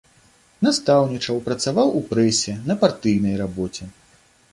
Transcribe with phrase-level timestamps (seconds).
[0.67, 3.89] Настаўнічаў, працаваў у прэсе, на партыйнай рабоце.